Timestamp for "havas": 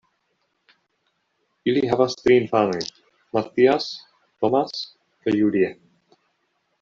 1.91-2.15